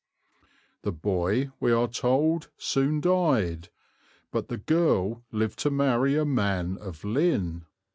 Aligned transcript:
The 0.81 0.91
boy, 0.91 1.51
we 1.59 1.71
are 1.71 1.87
told, 1.87 2.49
soon 2.57 3.01
died, 3.01 3.69
but 4.31 4.47
the 4.47 4.57
girl 4.57 5.21
lived 5.31 5.59
to 5.59 5.69
marry 5.69 6.15
a 6.17 6.25
man 6.25 6.79
of 6.79 7.03
Lynn." 7.03 7.65